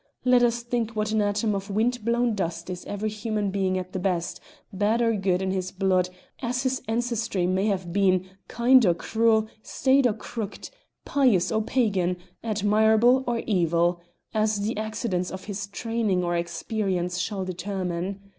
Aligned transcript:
Let 0.25 0.41
us 0.41 0.63
think 0.63 0.95
what 0.95 1.11
an 1.11 1.21
atom 1.21 1.53
of 1.53 1.69
wind 1.69 2.03
blown 2.03 2.33
dust 2.33 2.71
is 2.71 2.85
every 2.85 3.11
human 3.11 3.51
being 3.51 3.77
at 3.77 3.93
the 3.93 3.99
best, 3.99 4.39
bad 4.73 4.99
or 4.99 5.13
good 5.15 5.43
in 5.43 5.51
his 5.51 5.71
blood 5.71 6.09
as 6.41 6.63
his 6.63 6.81
ancestry 6.87 7.45
may 7.45 7.67
have 7.67 7.93
been, 7.93 8.27
kind 8.47 8.83
or 8.83 8.95
cruel, 8.95 9.45
straight 9.61 10.07
or 10.07 10.13
crooked, 10.13 10.71
pious 11.05 11.51
or 11.51 11.61
pagan, 11.61 12.17
admirable 12.43 13.23
or 13.27 13.43
evil, 13.45 14.01
as 14.33 14.61
the 14.61 14.75
accidents 14.75 15.29
of 15.29 15.45
his 15.45 15.67
training 15.67 16.23
or 16.23 16.35
experience 16.35 17.19
shall 17.19 17.45
determine. 17.45 18.21